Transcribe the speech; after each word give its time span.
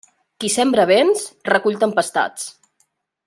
Qui 0.43 0.49
sembra 0.53 0.85
vents 0.91 1.21
recull 1.53 1.77
tempestats. 1.87 2.49